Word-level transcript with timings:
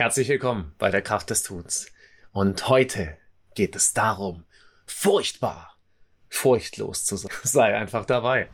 Herzlich 0.00 0.30
willkommen 0.30 0.72
bei 0.78 0.90
der 0.90 1.02
Kraft 1.02 1.28
des 1.28 1.42
Tuns. 1.42 1.92
Und 2.32 2.70
heute 2.70 3.18
geht 3.54 3.76
es 3.76 3.92
darum, 3.92 4.44
furchtbar, 4.86 5.76
furchtlos 6.30 7.04
zu 7.04 7.16
sein. 7.16 7.30
Sei 7.42 7.76
einfach 7.76 8.06
dabei. 8.06 8.48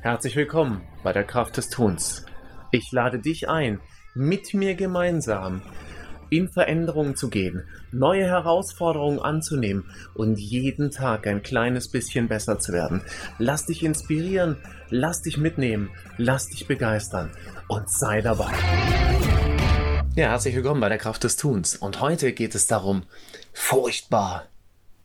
Herzlich 0.00 0.34
willkommen 0.34 0.80
bei 1.02 1.12
der 1.12 1.24
Kraft 1.24 1.58
des 1.58 1.68
Tuns. 1.68 2.24
Ich 2.70 2.90
lade 2.90 3.18
dich 3.18 3.50
ein, 3.50 3.78
mit 4.14 4.54
mir 4.54 4.76
gemeinsam 4.76 5.60
in 6.30 6.48
Veränderungen 6.48 7.16
zu 7.16 7.30
gehen, 7.30 7.64
neue 7.92 8.24
Herausforderungen 8.24 9.18
anzunehmen 9.18 9.84
und 10.14 10.38
jeden 10.38 10.90
Tag 10.90 11.26
ein 11.26 11.42
kleines 11.42 11.88
bisschen 11.88 12.28
besser 12.28 12.58
zu 12.58 12.72
werden. 12.72 13.02
Lass 13.38 13.66
dich 13.66 13.82
inspirieren, 13.82 14.56
lass 14.90 15.22
dich 15.22 15.38
mitnehmen, 15.38 15.90
lass 16.16 16.48
dich 16.48 16.66
begeistern 16.66 17.30
und 17.68 17.90
sei 17.90 18.20
dabei. 18.20 18.52
Ja, 20.16 20.30
herzlich 20.30 20.56
willkommen 20.56 20.80
bei 20.80 20.88
der 20.88 20.98
Kraft 20.98 21.22
des 21.24 21.36
Tuns. 21.36 21.76
Und 21.76 22.00
heute 22.00 22.32
geht 22.32 22.54
es 22.54 22.66
darum, 22.66 23.04
furchtbar, 23.52 24.48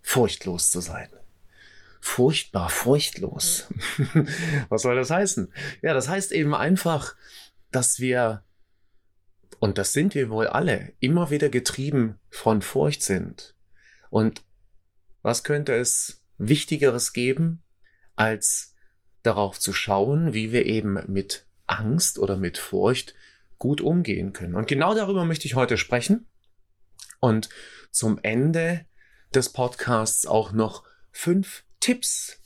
furchtlos 0.01 0.71
zu 0.71 0.81
sein. 0.81 1.07
Furchtbar, 2.01 2.69
furchtlos. 2.69 3.67
Was 4.69 4.81
soll 4.81 4.95
das 4.95 5.11
heißen? 5.11 5.53
Ja, 5.81 5.93
das 5.93 6.09
heißt 6.09 6.31
eben 6.31 6.55
einfach, 6.55 7.15
dass 7.71 7.99
wir 7.99 8.43
und 9.63 9.77
das 9.77 9.93
sind 9.93 10.13
wir 10.13 10.29
wohl 10.29 10.47
alle, 10.47 10.91
immer 10.99 11.29
wieder 11.29 11.47
getrieben 11.47 12.19
von 12.29 12.61
Furcht 12.61 13.01
sind. 13.01 13.55
Und 14.09 14.43
was 15.21 15.45
könnte 15.45 15.73
es 15.73 16.21
Wichtigeres 16.37 17.13
geben, 17.13 17.63
als 18.17 18.75
darauf 19.21 19.57
zu 19.57 19.71
schauen, 19.71 20.33
wie 20.33 20.51
wir 20.51 20.65
eben 20.65 20.99
mit 21.07 21.45
Angst 21.65 22.19
oder 22.19 22.35
mit 22.35 22.57
Furcht 22.57 23.15
gut 23.57 23.79
umgehen 23.79 24.33
können. 24.33 24.55
Und 24.55 24.67
genau 24.67 24.95
darüber 24.95 25.23
möchte 25.23 25.45
ich 25.45 25.55
heute 25.55 25.77
sprechen. 25.77 26.27
Und 27.21 27.47
zum 27.89 28.19
Ende 28.21 28.85
des 29.33 29.47
Podcasts 29.47 30.25
auch 30.25 30.51
noch 30.51 30.83
fünf 31.13 31.63
Tipps 31.79 32.37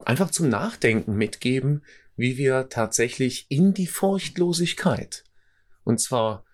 einfach 0.00 0.32
zum 0.32 0.48
Nachdenken 0.48 1.14
mitgeben, 1.14 1.84
wie 2.16 2.36
wir 2.36 2.68
tatsächlich 2.68 3.46
in 3.48 3.74
die 3.74 3.86
Furchtlosigkeit 3.86 5.22
und 5.88 5.98
zwar 6.02 6.44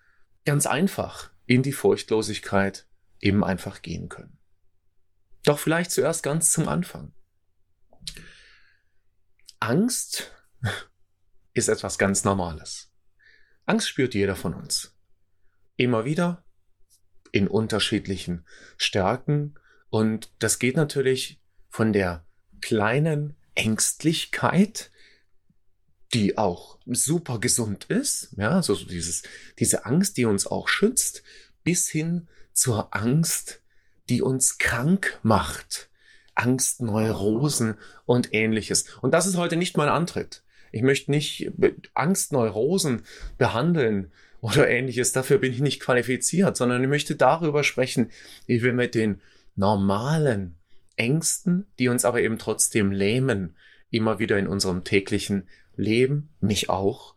ganz 0.45 0.65
einfach 0.65 1.29
in 1.45 1.61
die 1.61 1.73
Furchtlosigkeit 1.73 2.87
eben 3.19 3.43
einfach 3.43 3.81
gehen 3.81 4.07
können. 4.07 4.39
Doch 5.43 5.59
vielleicht 5.59 5.91
zuerst 5.91 6.23
ganz 6.23 6.53
zum 6.53 6.69
Anfang. 6.69 7.13
Angst 9.59 10.31
ist 11.53 11.67
etwas 11.67 11.97
ganz 11.97 12.23
Normales. 12.23 12.93
Angst 13.65 13.89
spürt 13.89 14.13
jeder 14.13 14.37
von 14.37 14.53
uns. 14.53 14.95
Immer 15.75 16.05
wieder, 16.05 16.45
in 17.33 17.49
unterschiedlichen 17.49 18.45
Stärken. 18.77 19.55
Und 19.89 20.31
das 20.39 20.59
geht 20.59 20.77
natürlich 20.77 21.41
von 21.67 21.91
der 21.91 22.25
kleinen 22.61 23.35
Ängstlichkeit 23.53 24.91
die 26.13 26.37
auch 26.37 26.77
super 26.85 27.39
gesund 27.39 27.85
ist, 27.85 28.29
ja, 28.37 28.51
also 28.51 28.75
so 28.75 28.85
dieses, 28.85 29.23
diese 29.59 29.85
Angst, 29.85 30.17
die 30.17 30.25
uns 30.25 30.47
auch 30.47 30.67
schützt, 30.67 31.23
bis 31.63 31.89
hin 31.89 32.27
zur 32.53 32.95
Angst, 32.95 33.61
die 34.09 34.21
uns 34.21 34.57
krank 34.57 35.19
macht. 35.23 35.89
Angst, 36.35 36.81
Neurosen 36.81 37.75
und 38.05 38.33
ähnliches. 38.33 38.85
Und 39.01 39.13
das 39.13 39.25
ist 39.25 39.37
heute 39.37 39.55
nicht 39.55 39.77
mein 39.77 39.89
Antritt. 39.89 40.43
Ich 40.71 40.81
möchte 40.81 41.09
nicht 41.09 41.51
Angst, 41.93 42.33
Neurosen 42.33 43.03
behandeln 43.37 44.11
oder 44.41 44.69
ähnliches. 44.69 45.13
Dafür 45.13 45.37
bin 45.37 45.53
ich 45.53 45.61
nicht 45.61 45.79
qualifiziert, 45.79 46.57
sondern 46.57 46.83
ich 46.83 46.89
möchte 46.89 47.15
darüber 47.15 47.63
sprechen, 47.63 48.11
wie 48.45 48.61
wir 48.61 48.73
mit 48.73 48.93
den 48.93 49.21
normalen 49.55 50.55
Ängsten, 50.97 51.65
die 51.79 51.87
uns 51.87 52.03
aber 52.05 52.21
eben 52.21 52.37
trotzdem 52.37 52.91
lähmen, 52.91 53.55
immer 53.89 54.19
wieder 54.19 54.37
in 54.37 54.47
unserem 54.47 54.83
täglichen 54.83 55.47
Leben, 55.77 56.29
mich 56.39 56.69
auch, 56.69 57.15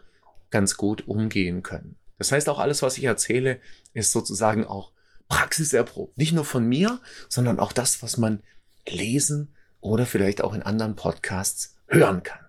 ganz 0.50 0.76
gut 0.76 1.06
umgehen 1.06 1.62
können. 1.62 1.96
Das 2.18 2.32
heißt, 2.32 2.48
auch 2.48 2.58
alles, 2.58 2.82
was 2.82 2.98
ich 2.98 3.04
erzähle, 3.04 3.60
ist 3.92 4.12
sozusagen 4.12 4.64
auch 4.66 4.92
praxiserprobt. 5.28 6.16
Nicht 6.16 6.32
nur 6.32 6.44
von 6.44 6.66
mir, 6.66 7.00
sondern 7.28 7.60
auch 7.60 7.72
das, 7.72 8.02
was 8.02 8.16
man 8.16 8.42
lesen 8.88 9.54
oder 9.80 10.06
vielleicht 10.06 10.42
auch 10.42 10.54
in 10.54 10.62
anderen 10.62 10.96
Podcasts 10.96 11.76
hören 11.86 12.22
kann. 12.22 12.44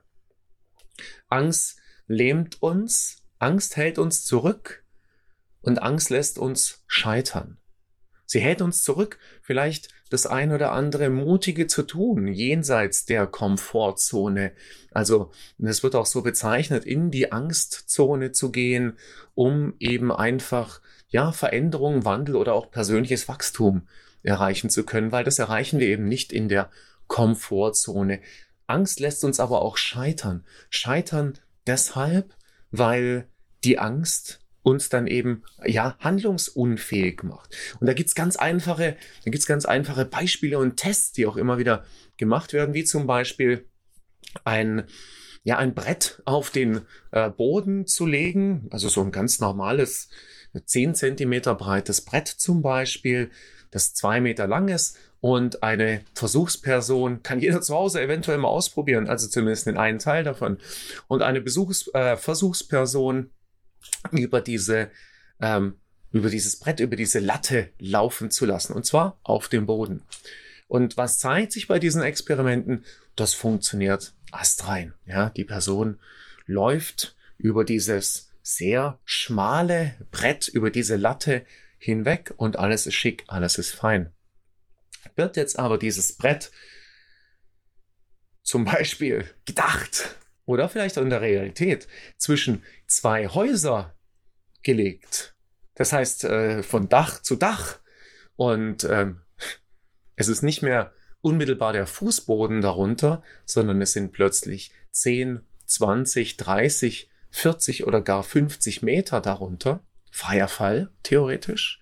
Angst 1.28 1.78
lähmt 2.08 2.62
uns, 2.62 3.18
Angst 3.38 3.78
hält 3.78 4.00
uns 4.00 4.26
zurück 4.26 4.84
und 5.62 5.82
Angst 5.82 6.10
lässt 6.10 6.40
uns 6.40 6.84
scheitern. 6.88 7.58
Sie 8.26 8.40
hält 8.40 8.62
uns 8.62 8.84
zurück, 8.84 9.20
vielleicht 9.42 9.90
das 10.10 10.26
ein 10.26 10.52
oder 10.52 10.72
andere 10.72 11.10
Mutige 11.10 11.68
zu 11.68 11.84
tun, 11.84 12.28
jenseits 12.28 13.06
der 13.06 13.28
Komfortzone. 13.28 14.52
Also, 14.92 15.32
es 15.60 15.84
wird 15.84 15.96
auch 15.96 16.06
so 16.06 16.22
bezeichnet, 16.22 16.86
in 16.86 17.12
die 17.12 17.32
Angstzone 17.32 18.32
zu 18.32 18.52
gehen, 18.52 18.94
um 19.36 19.74
eben 19.80 20.12
einfach, 20.12 20.82
ja, 21.10 21.32
Veränderung, 21.32 22.06
Wandel 22.06 22.36
oder 22.36 22.54
auch 22.54 22.72
persönliches 22.72 23.28
Wachstum 23.28 23.84
erreichen 24.24 24.70
zu 24.70 24.84
können, 24.84 25.12
weil 25.12 25.24
das 25.24 25.40
erreichen 25.40 25.80
wir 25.80 25.88
eben 25.88 26.06
nicht 26.06 26.34
in 26.34 26.50
der 26.50 26.70
Komfortzone. 27.08 28.20
Angst 28.68 29.00
lässt 29.00 29.24
uns 29.24 29.40
aber 29.40 29.62
auch 29.62 29.78
scheitern. 29.78 30.46
Scheitern 30.70 31.38
deshalb, 31.66 32.36
weil 32.72 33.28
die 33.64 33.80
Angst 33.80 34.40
uns 34.70 34.90
dann 34.90 35.08
eben 35.08 35.44
ja 35.66 35.96
handlungsunfähig 36.00 37.24
macht. 37.24 37.56
Und 37.80 37.88
da 37.88 37.94
gibt's 37.94 38.16
ganz 38.16 38.36
einfache, 38.36 38.98
da 39.24 39.32
gibt's 39.32 39.48
ganz 39.48 39.66
einfache 39.66 40.06
Beispiele 40.06 40.58
und 40.58 40.78
Tests, 40.78 41.12
die 41.12 41.26
auch 41.26 41.38
immer 41.38 41.58
wieder 41.58 41.84
gemacht 42.18 42.54
werden, 42.54 42.74
wie 42.74 42.84
zum 42.84 43.08
Beispiel 43.08 43.66
ein 44.44 44.84
ja 45.44 45.58
ein 45.58 45.74
Brett 45.74 46.22
auf 46.26 46.50
den 46.50 46.82
äh, 47.12 47.30
Boden 47.30 47.88
zu 47.88 48.06
legen, 48.06 48.68
also 48.72 48.90
so 48.90 49.02
ein 49.02 49.12
ganz 49.12 49.40
normales 49.40 50.10
10 50.64 50.96
Zentimeter 50.96 51.56
breites 51.56 52.02
Brett 52.02 52.28
zum 52.28 52.62
Beispiel, 52.62 53.32
das 53.72 53.94
zwei 53.94 54.20
Meter 54.20 54.48
lang 54.48 54.68
ist 54.68 54.98
und 55.22 55.64
eine 55.64 56.02
Versuchsperson 56.14 57.24
kann 57.24 57.40
jeder 57.40 57.62
zu 57.62 57.76
Hause 57.76 58.02
eventuell 58.02 58.38
mal 58.38 58.48
ausprobieren, 58.48 59.08
also 59.08 59.28
zumindest 59.28 59.68
den 59.68 59.78
einen 59.78 60.00
Teil 60.00 60.24
davon. 60.24 60.58
Und 61.08 61.22
eine 61.22 61.42
Besuchs 61.42 61.90
äh, 61.94 62.16
Versuchsperson 62.16 63.30
über 64.12 64.42
diese, 64.42 64.90
ähm, 65.40 65.76
über 66.12 66.30
dieses 66.30 66.60
Brett, 66.60 66.80
über 66.80 66.96
diese 66.96 67.20
Latte 67.20 67.70
laufen 67.80 68.32
zu 68.32 68.46
lassen. 68.46 68.74
Und 68.74 68.86
zwar 68.86 69.20
auf 69.24 69.48
dem 69.48 69.66
Boden. 69.66 70.02
Und 70.68 70.98
was 70.98 71.20
zeigt 71.20 71.52
sich 71.52 71.68
bei 71.68 71.80
diesen 71.80 72.04
Experimenten? 72.04 72.86
Das 73.16 73.34
funktioniert 73.34 74.14
astrein. 74.32 74.94
Ja, 75.06 75.30
die 75.30 75.46
Person 75.46 76.00
läuft 76.46 77.16
über 77.38 77.66
dieses 77.66 78.32
sehr 78.42 79.00
schmale 79.06 79.96
Brett, 80.12 80.48
über 80.48 80.72
diese 80.72 80.96
Latte 80.96 81.46
hinweg 81.78 82.34
und 82.38 82.58
alles 82.58 82.88
ist 82.88 82.96
schick, 82.96 83.24
alles 83.28 83.58
ist 83.58 83.72
fein. 83.72 84.12
Wird 85.16 85.38
jetzt 85.38 85.58
aber 85.58 85.78
dieses 85.78 86.14
Brett 86.18 86.52
zum 88.44 88.66
Beispiel 88.66 89.26
gedacht 89.46 90.16
oder 90.50 90.68
vielleicht 90.68 90.98
auch 90.98 91.04
in 91.04 91.12
der 91.12 91.22
Realität 91.22 91.88
zwischen 92.18 92.64
zwei 92.88 93.28
Häuser 93.28 93.96
gelegt. 94.64 95.36
Das 95.76 95.94
heißt, 95.94 96.24
äh, 96.24 96.64
von 96.64 96.90
Dach 96.90 97.22
zu 97.22 97.36
Dach. 97.36 97.78
Und 98.36 98.84
ähm, 98.84 99.22
es 100.16 100.28
ist 100.28 100.42
nicht 100.42 100.64
mehr 100.64 100.92
unmittelbar 101.22 101.72
der 101.74 101.86
Fußboden 101.86 102.62
darunter, 102.62 103.22
sondern 103.46 103.80
es 103.80 103.92
sind 103.92 104.12
plötzlich 104.12 104.72
10, 104.90 105.42
20, 105.68 106.38
30, 106.38 107.12
40 107.30 107.86
oder 107.86 108.02
gar 108.02 108.24
50 108.24 108.82
Meter 108.82 109.22
darunter. 109.22 109.84
Freier 110.10 110.48
Fall, 110.48 110.90
theoretisch. 111.04 111.80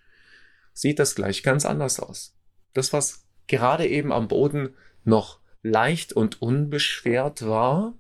Sieht 0.74 1.00
das 1.00 1.16
gleich 1.16 1.42
ganz 1.42 1.66
anders 1.66 2.02
aus. 2.02 2.36
Das, 2.74 2.92
was 2.92 3.26
gerade 3.48 3.88
eben 3.88 4.12
am 4.12 4.28
Boden 4.28 4.76
noch 5.06 5.40
leicht 5.62 6.12
und 6.12 6.42
unbeschwert 6.42 7.48
war, 7.48 7.94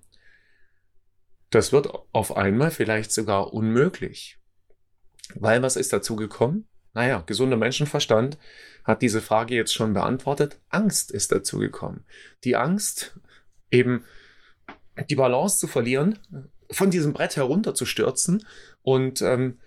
das 1.49 1.71
wird 1.71 1.89
auf 2.11 2.35
einmal 2.35 2.71
vielleicht 2.71 3.11
sogar 3.11 3.53
unmöglich. 3.53 4.37
Weil 5.35 5.61
was 5.61 5.75
ist 5.75 5.93
dazu 5.93 6.15
gekommen? 6.15 6.67
Naja, 6.93 7.23
gesunder 7.25 7.57
Menschenverstand 7.57 8.37
hat 8.83 9.01
diese 9.01 9.21
Frage 9.21 9.55
jetzt 9.55 9.73
schon 9.73 9.93
beantwortet. 9.93 10.59
Angst 10.69 11.11
ist 11.11 11.31
dazu 11.31 11.59
gekommen. 11.59 12.05
Die 12.43 12.55
Angst, 12.55 13.19
eben 13.69 14.05
die 15.09 15.15
Balance 15.15 15.59
zu 15.59 15.67
verlieren, 15.67 16.17
von 16.71 16.89
diesem 16.89 17.13
Brett 17.13 17.35
herunterzustürzen 17.35 18.45
und 18.81 19.21
ähm, 19.21 19.59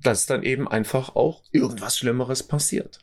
dass 0.00 0.26
dann 0.26 0.42
eben 0.42 0.66
einfach 0.66 1.14
auch 1.14 1.44
irgendwas 1.52 1.98
Schlimmeres 1.98 2.42
passiert. 2.42 3.00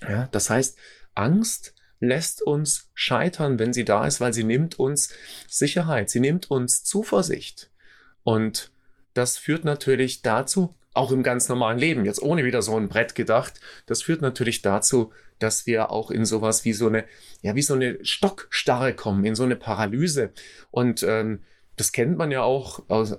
Ja, 0.00 0.28
das 0.32 0.50
heißt, 0.50 0.76
Angst 1.14 1.74
lässt 2.02 2.42
uns 2.42 2.90
scheitern, 2.94 3.60
wenn 3.60 3.72
sie 3.72 3.84
da 3.84 4.04
ist, 4.06 4.20
weil 4.20 4.34
sie 4.34 4.42
nimmt 4.42 4.78
uns 4.78 5.14
Sicherheit, 5.48 6.10
sie 6.10 6.18
nimmt 6.18 6.50
uns 6.50 6.82
Zuversicht. 6.82 7.70
Und 8.24 8.72
das 9.14 9.38
führt 9.38 9.64
natürlich 9.64 10.20
dazu, 10.20 10.74
auch 10.94 11.12
im 11.12 11.22
ganz 11.22 11.48
normalen 11.48 11.78
Leben, 11.78 12.04
jetzt 12.04 12.20
ohne 12.20 12.44
wieder 12.44 12.60
so 12.60 12.76
ein 12.76 12.88
Brett 12.88 13.14
gedacht, 13.14 13.60
das 13.86 14.02
führt 14.02 14.20
natürlich 14.20 14.62
dazu, 14.62 15.12
dass 15.38 15.66
wir 15.66 15.90
auch 15.90 16.10
in 16.10 16.26
sowas 16.26 16.64
wie 16.64 16.72
so 16.72 16.88
eine, 16.88 17.04
ja, 17.40 17.54
wie 17.54 17.62
so 17.62 17.74
eine 17.74 18.04
Stockstarre 18.04 18.94
kommen, 18.94 19.24
in 19.24 19.36
so 19.36 19.44
eine 19.44 19.56
Paralyse. 19.56 20.30
Und 20.72 21.04
ähm, 21.04 21.42
das 21.76 21.92
kennt 21.92 22.18
man 22.18 22.32
ja 22.32 22.42
auch, 22.42 22.82
also 22.88 23.16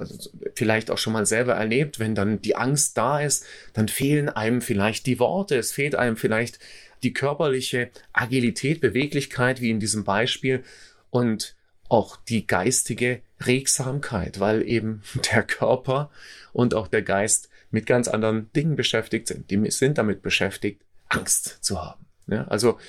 vielleicht 0.56 0.92
auch 0.92 0.98
schon 0.98 1.14
mal 1.14 1.26
selber 1.26 1.54
erlebt, 1.54 2.00
wenn 2.00 2.16
dann 2.16 2.42
die 2.42 2.58
Angst 2.58 2.98
da 2.98 3.22
ist, 3.22 3.46
dann 3.74 3.88
fehlen 3.88 4.28
einem 4.30 4.62
vielleicht 4.62 5.06
die 5.06 5.20
Worte, 5.20 5.56
es 5.56 5.72
fehlt 5.72 5.96
einem 5.96 6.18
vielleicht 6.18 6.60
die 7.04 7.14
körperliche 7.14 7.90
Agilität, 8.14 8.82
Beweglichkeit, 8.82 9.62
wie 9.62 9.70
in 9.70 9.80
diesem 9.80 10.04
Beispiel, 10.04 10.64
und 11.10 11.56
auch 11.90 12.16
die 12.16 12.48
geistige 12.48 13.22
Regsamkeit, 13.42 14.40
weil 14.40 14.68
eben 14.68 15.04
der 15.34 15.44
Körper 15.44 16.10
und 16.52 16.74
auch 16.74 16.88
der 16.88 17.02
Geist 17.02 17.50
mit 17.72 17.86
ganz 17.86 18.08
anderen 18.08 18.52
Dingen 18.54 18.76
beschäftigt 18.76 19.28
sind. 19.28 19.50
Die 19.52 19.72
sind 19.72 19.98
damit 19.98 20.22
beschäftigt, 20.22 20.82
Angst 21.10 21.60
zu 21.62 21.82
haben. 21.82 22.06
Ja, 22.28 22.46
also 22.48 22.80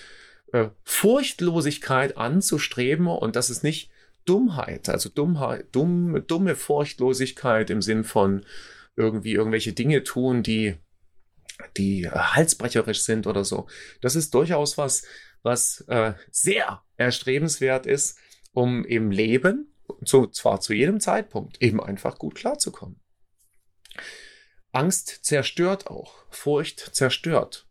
äh, 0.52 0.68
Furchtlosigkeit 0.84 2.16
anzustreben 2.16 3.08
und 3.08 3.36
das 3.36 3.50
ist 3.50 3.64
nicht 3.64 3.90
Dummheit, 4.24 4.88
also 4.88 5.08
Dummheit, 5.08 5.66
dumm, 5.72 6.24
dumme 6.26 6.54
Furchtlosigkeit 6.54 7.68
im 7.70 7.82
Sinn 7.82 8.04
von 8.04 8.46
irgendwie 8.96 9.32
irgendwelche 9.32 9.72
Dinge 9.72 10.04
tun, 10.04 10.42
die, 10.42 10.76
die 11.76 12.08
halsbrecherisch 12.08 13.02
sind 13.02 13.26
oder 13.26 13.44
so. 13.44 13.68
Das 14.00 14.16
ist 14.16 14.34
durchaus 14.34 14.78
was, 14.78 15.04
was 15.42 15.82
äh, 15.88 16.14
sehr 16.30 16.82
erstrebenswert 16.96 17.86
ist, 17.86 18.18
um 18.52 18.84
im 18.84 19.10
Leben, 19.10 19.74
so, 20.00 20.26
zwar 20.26 20.60
zu 20.60 20.72
jedem 20.72 21.00
Zeitpunkt, 21.00 21.60
eben 21.62 21.82
einfach 21.82 22.18
gut 22.18 22.34
klarzukommen. 22.34 23.00
Angst 24.72 25.20
zerstört 25.24 25.86
auch, 25.86 26.14
Furcht 26.30 26.80
zerstört. 26.94 27.68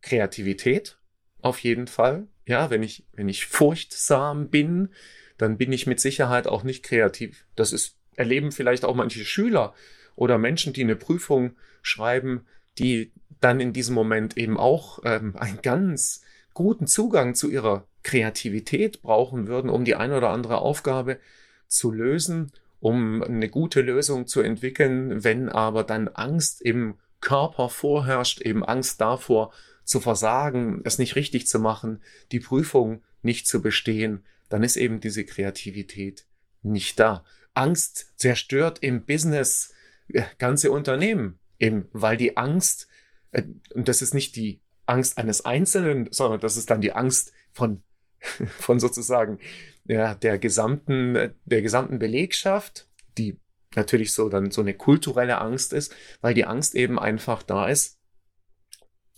Kreativität 0.00 0.98
auf 1.40 1.58
jeden 1.60 1.86
Fall. 1.86 2.28
Ja, 2.46 2.70
wenn 2.70 2.82
ich, 2.82 3.06
wenn 3.12 3.28
ich 3.28 3.46
furchtsam 3.46 4.48
bin, 4.48 4.94
dann 5.36 5.58
bin 5.58 5.72
ich 5.72 5.86
mit 5.86 6.00
Sicherheit 6.00 6.46
auch 6.46 6.62
nicht 6.62 6.82
kreativ. 6.82 7.46
Das 7.56 7.72
ist, 7.72 7.98
erleben 8.16 8.52
vielleicht 8.52 8.84
auch 8.84 8.94
manche 8.94 9.24
Schüler 9.24 9.74
oder 10.16 10.38
Menschen, 10.38 10.72
die 10.72 10.82
eine 10.82 10.96
Prüfung 10.96 11.56
schreiben, 11.82 12.46
die 12.78 13.12
dann 13.40 13.60
in 13.60 13.72
diesem 13.72 13.94
Moment 13.94 14.36
eben 14.36 14.58
auch 14.58 15.00
ähm, 15.04 15.36
einen 15.36 15.62
ganz 15.62 16.22
guten 16.54 16.86
Zugang 16.86 17.34
zu 17.34 17.50
ihrer 17.50 17.86
Kreativität 18.02 19.02
brauchen 19.02 19.46
würden, 19.46 19.70
um 19.70 19.84
die 19.84 19.94
eine 19.94 20.16
oder 20.16 20.30
andere 20.30 20.58
Aufgabe 20.58 21.18
zu 21.66 21.92
lösen, 21.92 22.52
um 22.80 23.22
eine 23.22 23.48
gute 23.48 23.80
Lösung 23.80 24.26
zu 24.26 24.40
entwickeln, 24.40 25.24
wenn 25.24 25.48
aber 25.48 25.84
dann 25.84 26.08
Angst 26.08 26.62
im 26.62 26.94
Körper 27.20 27.68
vorherrscht, 27.68 28.40
eben 28.40 28.64
Angst 28.64 29.00
davor 29.00 29.52
zu 29.84 30.00
versagen, 30.00 30.82
es 30.84 30.98
nicht 30.98 31.16
richtig 31.16 31.46
zu 31.46 31.58
machen, 31.58 32.02
die 32.32 32.40
Prüfung 32.40 33.02
nicht 33.22 33.46
zu 33.46 33.60
bestehen, 33.60 34.24
dann 34.48 34.62
ist 34.62 34.76
eben 34.76 35.00
diese 35.00 35.24
Kreativität 35.24 36.26
nicht 36.62 36.98
da. 37.00 37.24
Angst 37.54 38.12
zerstört 38.16 38.78
im 38.80 39.04
Business 39.04 39.74
äh, 40.08 40.22
ganze 40.38 40.70
Unternehmen, 40.70 41.38
eben 41.58 41.88
weil 41.92 42.16
die 42.16 42.36
Angst, 42.36 42.88
äh, 43.32 43.42
und 43.74 43.88
das 43.88 44.02
ist 44.02 44.14
nicht 44.14 44.36
die 44.36 44.60
Angst 44.86 45.18
eines 45.18 45.44
Einzelnen, 45.44 46.08
sondern 46.10 46.40
das 46.40 46.56
ist 46.56 46.70
dann 46.70 46.80
die 46.80 46.92
Angst 46.92 47.32
von, 47.52 47.82
von 48.58 48.80
sozusagen 48.80 49.38
ja, 49.84 50.14
der 50.14 50.38
gesamten, 50.38 51.34
der 51.44 51.62
gesamten 51.62 51.98
Belegschaft, 51.98 52.88
die 53.16 53.38
natürlich 53.74 54.12
so 54.12 54.28
dann 54.28 54.50
so 54.50 54.60
eine 54.60 54.74
kulturelle 54.74 55.40
Angst 55.40 55.72
ist, 55.72 55.94
weil 56.20 56.34
die 56.34 56.44
Angst 56.44 56.74
eben 56.74 56.98
einfach 56.98 57.42
da 57.42 57.68
ist 57.68 57.98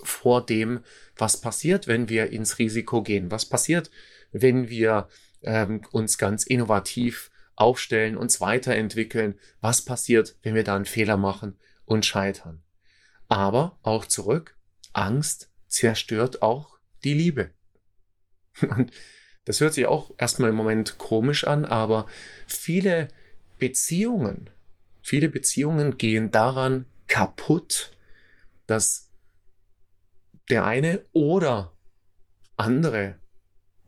vor 0.03 0.45
dem, 0.45 0.81
was 1.17 1.41
passiert, 1.41 1.87
wenn 1.87 2.09
wir 2.09 2.31
ins 2.31 2.59
Risiko 2.59 3.03
gehen. 3.03 3.31
Was 3.31 3.45
passiert, 3.45 3.91
wenn 4.33 4.71
wir 4.71 5.09
ähm, 5.43 5.83
uns 5.93 6.19
ganz 6.19 6.45
innovativ 6.45 7.31
aufstellen, 7.55 8.17
uns 8.17 8.41
weiterentwickeln. 8.41 9.39
Was 9.61 9.83
passiert, 9.83 10.37
wenn 10.43 10.55
wir 10.55 10.65
da 10.65 10.77
einen 10.77 10.87
Fehler 10.87 11.19
machen 11.19 11.59
und 11.91 12.07
scheitern? 12.07 12.63
Aber 13.29 13.79
auch 13.83 14.07
zurück, 14.07 14.57
Angst 14.93 15.51
zerstört 15.67 16.41
auch 16.41 16.79
die 17.05 17.15
Liebe. 17.15 17.51
Und 18.63 18.93
das 19.45 19.61
hört 19.61 19.75
sich 19.75 19.87
auch 19.87 20.13
erstmal 20.19 20.51
im 20.51 20.57
Moment 20.57 20.99
komisch 20.99 21.45
an, 21.45 21.65
aber 21.65 22.07
viele 22.47 23.09
Beziehungen, 23.59 24.51
viele 25.03 25.29
Beziehungen 25.29 25.99
gehen 25.99 26.31
daran 26.31 26.87
kaputt, 27.09 27.93
dass 28.67 29.11
der 30.49 30.65
eine 30.65 31.05
oder 31.13 31.73
andere 32.57 33.19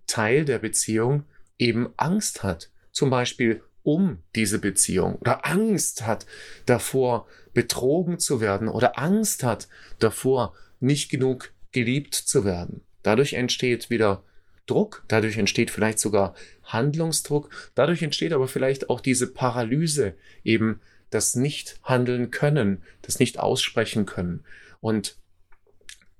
Teil 0.06 0.44
der 0.44 0.58
Beziehung 0.58 1.24
eben 1.58 1.92
Angst 1.96 2.42
hat, 2.42 2.70
zum 2.90 3.10
Beispiel 3.10 3.62
um 3.82 4.18
diese 4.34 4.58
Beziehung 4.58 5.16
oder 5.16 5.46
Angst 5.46 6.06
hat 6.06 6.26
davor, 6.66 7.26
betrogen 7.54 8.18
zu 8.18 8.40
werden 8.40 8.68
oder 8.68 8.98
Angst 8.98 9.42
hat 9.44 9.68
davor, 9.98 10.54
nicht 10.80 11.10
genug 11.10 11.52
geliebt 11.70 12.14
zu 12.14 12.44
werden. 12.44 12.82
Dadurch 13.02 13.34
entsteht 13.34 13.90
wieder 13.90 14.22
Druck, 14.66 15.04
dadurch 15.08 15.38
entsteht 15.38 15.70
vielleicht 15.70 15.98
sogar 15.98 16.34
Handlungsdruck, 16.64 17.50
dadurch 17.74 18.02
entsteht 18.02 18.32
aber 18.32 18.48
vielleicht 18.48 18.90
auch 18.90 19.00
diese 19.00 19.32
Paralyse, 19.32 20.14
eben 20.44 20.80
das 21.10 21.34
nicht 21.34 21.78
handeln 21.82 22.30
können, 22.30 22.82
das 23.02 23.18
nicht 23.18 23.38
aussprechen 23.38 24.06
können. 24.06 24.44
Und 24.80 25.16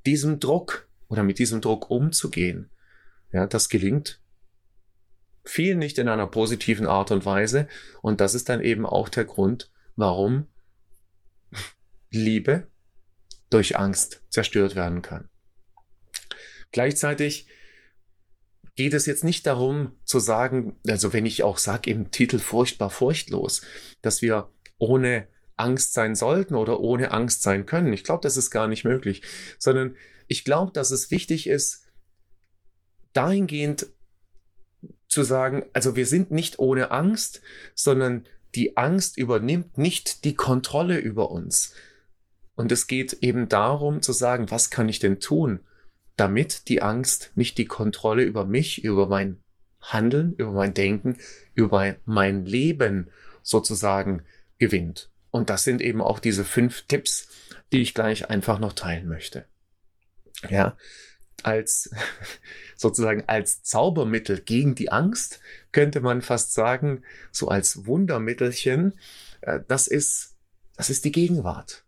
diesem 0.06 0.40
Druck 0.40 0.88
oder 1.08 1.22
mit 1.22 1.38
diesem 1.38 1.60
Druck 1.60 1.90
umzugehen, 1.90 2.68
ja, 3.32 3.46
das 3.46 3.68
gelingt 3.68 4.20
viel 5.44 5.74
nicht 5.76 5.98
in 5.98 6.08
einer 6.08 6.26
positiven 6.26 6.86
Art 6.86 7.10
und 7.10 7.24
Weise. 7.24 7.68
Und 8.00 8.20
das 8.20 8.34
ist 8.34 8.48
dann 8.48 8.60
eben 8.60 8.86
auch 8.86 9.08
der 9.08 9.24
Grund, 9.24 9.70
warum 9.96 10.46
Liebe 12.10 12.68
durch 13.50 13.76
Angst 13.76 14.22
zerstört 14.28 14.76
werden 14.76 15.02
kann. 15.02 15.28
Gleichzeitig 16.70 17.46
geht 18.76 18.94
es 18.94 19.06
jetzt 19.06 19.24
nicht 19.24 19.46
darum 19.46 19.98
zu 20.04 20.18
sagen, 20.18 20.80
also 20.88 21.12
wenn 21.12 21.26
ich 21.26 21.42
auch 21.42 21.58
sage 21.58 21.90
im 21.90 22.10
Titel 22.10 22.38
furchtbar 22.38 22.88
furchtlos, 22.88 23.62
dass 24.00 24.22
wir 24.22 24.50
ohne 24.78 25.28
Angst 25.56 25.92
sein 25.92 26.14
sollten 26.14 26.54
oder 26.54 26.80
ohne 26.80 27.10
Angst 27.10 27.42
sein 27.42 27.66
können. 27.66 27.92
Ich 27.92 28.04
glaube, 28.04 28.22
das 28.22 28.36
ist 28.36 28.50
gar 28.50 28.68
nicht 28.68 28.84
möglich, 28.84 29.22
sondern 29.58 29.96
ich 30.26 30.44
glaube, 30.44 30.72
dass 30.72 30.90
es 30.90 31.10
wichtig 31.10 31.46
ist, 31.46 31.86
dahingehend 33.12 33.86
zu 35.12 35.24
sagen, 35.24 35.66
also 35.74 35.94
wir 35.94 36.06
sind 36.06 36.30
nicht 36.30 36.58
ohne 36.58 36.90
Angst, 36.90 37.42
sondern 37.74 38.24
die 38.54 38.78
Angst 38.78 39.18
übernimmt 39.18 39.76
nicht 39.76 40.24
die 40.24 40.34
Kontrolle 40.34 40.98
über 40.98 41.30
uns. 41.30 41.74
Und 42.54 42.72
es 42.72 42.86
geht 42.86 43.12
eben 43.20 43.50
darum 43.50 44.00
zu 44.00 44.12
sagen, 44.12 44.50
was 44.50 44.70
kann 44.70 44.88
ich 44.88 45.00
denn 45.00 45.20
tun, 45.20 45.60
damit 46.16 46.68
die 46.68 46.80
Angst 46.80 47.32
nicht 47.34 47.58
die 47.58 47.66
Kontrolle 47.66 48.22
über 48.22 48.46
mich, 48.46 48.84
über 48.84 49.06
mein 49.06 49.38
Handeln, 49.82 50.32
über 50.32 50.52
mein 50.52 50.72
Denken, 50.72 51.18
über 51.54 51.94
mein 52.06 52.46
Leben 52.46 53.10
sozusagen 53.42 54.22
gewinnt. 54.58 55.10
Und 55.30 55.50
das 55.50 55.62
sind 55.64 55.82
eben 55.82 56.00
auch 56.00 56.20
diese 56.20 56.46
fünf 56.46 56.86
Tipps, 56.86 57.28
die 57.70 57.82
ich 57.82 57.92
gleich 57.92 58.30
einfach 58.30 58.58
noch 58.58 58.72
teilen 58.72 59.08
möchte. 59.08 59.44
Ja, 60.48 60.74
als 61.44 61.90
sozusagen 62.76 63.24
als 63.26 63.62
Zaubermittel 63.62 64.40
gegen 64.40 64.74
die 64.74 64.90
Angst, 64.90 65.40
könnte 65.72 66.00
man 66.00 66.22
fast 66.22 66.52
sagen, 66.52 67.02
so 67.30 67.48
als 67.48 67.86
Wundermittelchen, 67.86 68.98
äh, 69.42 69.60
das 69.68 69.86
ist, 69.86 70.36
das 70.76 70.90
ist 70.90 71.04
die 71.04 71.12
Gegenwart. 71.12 71.84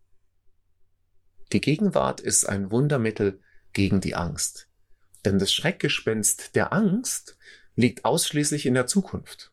Die 1.52 1.60
Gegenwart 1.60 2.20
ist 2.20 2.46
ein 2.46 2.70
Wundermittel 2.70 3.40
gegen 3.72 4.00
die 4.00 4.14
Angst. 4.14 4.68
Denn 5.24 5.38
das 5.38 5.52
Schreckgespenst 5.52 6.54
der 6.54 6.72
Angst 6.72 7.36
liegt 7.76 8.04
ausschließlich 8.04 8.66
in 8.66 8.74
der 8.74 8.86
Zukunft. 8.86 9.52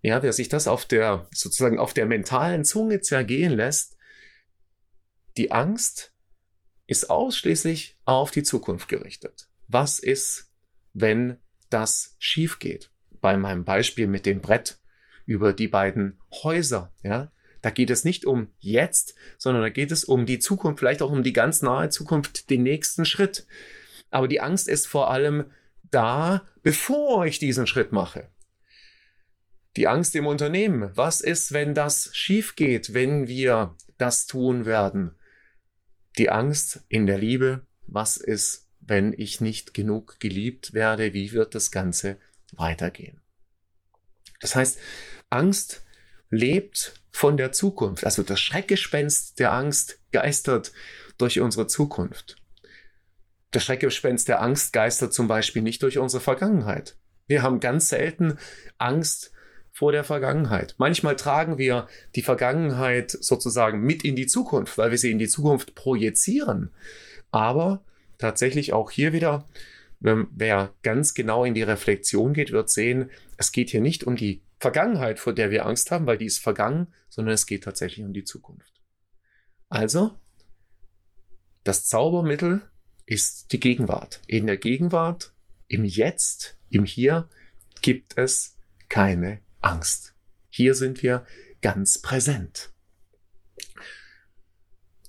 Ja, 0.00 0.22
wer 0.22 0.32
sich 0.32 0.48
das 0.48 0.68
auf 0.68 0.84
der, 0.84 1.28
sozusagen 1.32 1.78
auf 1.78 1.94
der 1.94 2.06
mentalen 2.06 2.64
Zunge 2.64 3.00
zergehen 3.00 3.52
lässt, 3.52 3.96
die 5.36 5.50
Angst 5.50 6.13
ist 6.86 7.10
ausschließlich 7.10 7.96
auf 8.04 8.30
die 8.30 8.42
Zukunft 8.42 8.88
gerichtet. 8.88 9.48
Was 9.68 9.98
ist, 9.98 10.50
wenn 10.92 11.38
das 11.70 12.16
schief 12.18 12.58
geht? 12.58 12.90
Bei 13.20 13.36
meinem 13.36 13.64
Beispiel 13.64 14.06
mit 14.06 14.26
dem 14.26 14.40
Brett 14.40 14.78
über 15.26 15.52
die 15.52 15.68
beiden 15.68 16.20
Häuser, 16.42 16.92
ja. 17.02 17.30
Da 17.62 17.70
geht 17.70 17.88
es 17.88 18.04
nicht 18.04 18.26
um 18.26 18.48
jetzt, 18.58 19.14
sondern 19.38 19.62
da 19.62 19.70
geht 19.70 19.90
es 19.90 20.04
um 20.04 20.26
die 20.26 20.38
Zukunft, 20.38 20.80
vielleicht 20.80 21.00
auch 21.00 21.10
um 21.10 21.22
die 21.22 21.32
ganz 21.32 21.62
nahe 21.62 21.88
Zukunft, 21.88 22.50
den 22.50 22.62
nächsten 22.62 23.06
Schritt. 23.06 23.46
Aber 24.10 24.28
die 24.28 24.42
Angst 24.42 24.68
ist 24.68 24.86
vor 24.86 25.10
allem 25.10 25.46
da, 25.90 26.46
bevor 26.62 27.24
ich 27.24 27.38
diesen 27.38 27.66
Schritt 27.66 27.90
mache. 27.90 28.28
Die 29.78 29.88
Angst 29.88 30.14
im 30.14 30.26
Unternehmen. 30.26 30.90
Was 30.94 31.22
ist, 31.22 31.52
wenn 31.52 31.72
das 31.72 32.10
schief 32.12 32.54
geht, 32.54 32.92
wenn 32.92 33.28
wir 33.28 33.74
das 33.96 34.26
tun 34.26 34.66
werden? 34.66 35.14
Die 36.18 36.30
Angst 36.30 36.84
in 36.88 37.06
der 37.06 37.18
Liebe. 37.18 37.66
Was 37.86 38.16
ist, 38.16 38.68
wenn 38.80 39.12
ich 39.12 39.40
nicht 39.40 39.74
genug 39.74 40.20
geliebt 40.20 40.72
werde? 40.72 41.12
Wie 41.12 41.32
wird 41.32 41.54
das 41.54 41.70
Ganze 41.70 42.18
weitergehen? 42.52 43.20
Das 44.40 44.54
heißt, 44.54 44.78
Angst 45.30 45.82
lebt 46.30 46.94
von 47.10 47.36
der 47.36 47.52
Zukunft. 47.52 48.04
Also 48.04 48.22
das 48.22 48.40
Schreckgespenst 48.40 49.38
der 49.38 49.52
Angst 49.52 50.00
geistert 50.12 50.72
durch 51.18 51.40
unsere 51.40 51.66
Zukunft. 51.66 52.36
Das 53.50 53.64
Schreckgespenst 53.64 54.28
der 54.28 54.42
Angst 54.42 54.72
geistert 54.72 55.14
zum 55.14 55.28
Beispiel 55.28 55.62
nicht 55.62 55.82
durch 55.82 55.98
unsere 55.98 56.20
Vergangenheit. 56.20 56.96
Wir 57.26 57.42
haben 57.42 57.60
ganz 57.60 57.88
selten 57.88 58.36
Angst 58.78 59.32
vor 59.74 59.90
der 59.90 60.04
Vergangenheit. 60.04 60.76
Manchmal 60.78 61.16
tragen 61.16 61.58
wir 61.58 61.88
die 62.14 62.22
Vergangenheit 62.22 63.10
sozusagen 63.10 63.80
mit 63.80 64.04
in 64.04 64.14
die 64.14 64.28
Zukunft, 64.28 64.78
weil 64.78 64.92
wir 64.92 64.98
sie 64.98 65.10
in 65.10 65.18
die 65.18 65.26
Zukunft 65.26 65.74
projizieren. 65.74 66.70
Aber 67.32 67.82
tatsächlich 68.18 68.72
auch 68.72 68.92
hier 68.92 69.12
wieder, 69.12 69.48
wer 69.98 70.72
ganz 70.84 71.12
genau 71.12 71.44
in 71.44 71.54
die 71.54 71.64
Reflexion 71.64 72.34
geht, 72.34 72.52
wird 72.52 72.70
sehen, 72.70 73.10
es 73.36 73.50
geht 73.50 73.70
hier 73.70 73.80
nicht 73.80 74.04
um 74.04 74.14
die 74.14 74.42
Vergangenheit, 74.60 75.18
vor 75.18 75.32
der 75.32 75.50
wir 75.50 75.66
Angst 75.66 75.90
haben, 75.90 76.06
weil 76.06 76.18
die 76.18 76.26
ist 76.26 76.38
vergangen, 76.38 76.86
sondern 77.08 77.34
es 77.34 77.44
geht 77.44 77.64
tatsächlich 77.64 78.06
um 78.06 78.12
die 78.12 78.24
Zukunft. 78.24 78.80
Also, 79.68 80.12
das 81.64 81.84
Zaubermittel 81.86 82.62
ist 83.06 83.50
die 83.50 83.58
Gegenwart. 83.58 84.20
In 84.28 84.46
der 84.46 84.56
Gegenwart, 84.56 85.32
im 85.66 85.84
Jetzt, 85.84 86.56
im 86.70 86.84
Hier 86.84 87.28
gibt 87.82 88.16
es 88.16 88.56
keine 88.88 89.43
Angst. 89.64 90.14
Hier 90.50 90.74
sind 90.74 91.02
wir 91.02 91.26
ganz 91.62 92.00
präsent. 92.00 92.70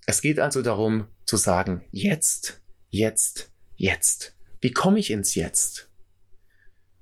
Es 0.08 0.22
geht 0.22 0.40
also 0.40 0.62
darum 0.62 1.08
zu 1.26 1.38
sagen, 1.38 1.84
jetzt, 1.92 2.62
jetzt, 2.90 3.52
jetzt. 3.76 4.36
Wie 4.62 4.72
komme 4.72 5.00
ich 5.00 5.12
ins 5.12 5.36
Jetzt? 5.36 5.90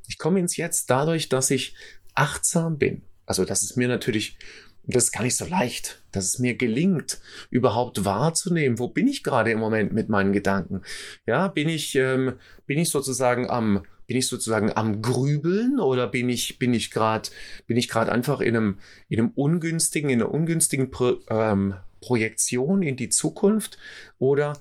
Ich 0.08 0.18
komme 0.18 0.40
ins 0.40 0.58
Jetzt 0.58 0.90
dadurch, 0.90 1.30
dass 1.30 1.52
ich 1.52 1.76
achtsam 2.14 2.78
bin. 2.78 3.04
Also 3.26 3.46
das 3.46 3.64
ist 3.64 3.78
mir 3.78 3.88
natürlich, 3.88 4.38
das 4.84 5.06
ist 5.06 5.12
gar 5.12 5.24
nicht 5.24 5.38
so 5.38 5.46
leicht, 5.46 6.04
dass 6.12 6.26
es 6.26 6.40
mir 6.40 6.56
gelingt, 6.56 7.20
überhaupt 7.50 8.04
wahrzunehmen, 8.04 8.80
wo 8.80 8.88
bin 8.88 9.08
ich 9.08 9.24
gerade 9.24 9.52
im 9.52 9.60
Moment 9.60 9.94
mit 9.94 10.10
meinen 10.10 10.34
Gedanken. 10.34 10.82
Ja, 11.26 11.48
bin 11.48 11.70
ich, 11.70 11.96
ähm, 11.96 12.40
bin 12.66 12.80
ich 12.80 12.90
sozusagen 12.90 13.50
am, 13.50 13.86
bin 14.08 14.18
ich 14.18 14.28
sozusagen 14.28 14.72
am 14.76 15.02
Grübeln 15.02 15.80
oder 15.80 16.08
bin 16.08 16.30
ich, 16.30 16.60
bin 16.60 16.74
ich 16.74 16.92
gerade, 16.92 17.30
bin 17.68 17.78
ich 17.78 17.88
gerade 17.88 18.12
einfach 18.12 18.42
in 18.42 18.56
einem, 18.56 18.78
in 19.10 19.20
einem 19.20 19.32
ungünstigen, 19.36 20.10
in 20.10 20.22
einer 20.22 20.32
ungünstigen 20.32 20.92
Pro, 20.92 21.18
ähm, 21.30 21.76
Projektion 22.02 22.82
in 22.82 22.98
die 22.98 23.10
Zukunft 23.10 23.78
oder 24.20 24.54